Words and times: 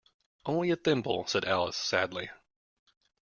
‘Only 0.47 0.71
a 0.71 0.77
thimble,’ 0.77 1.27
said 1.27 1.45
Alice 1.45 1.77
sadly. 1.77 2.31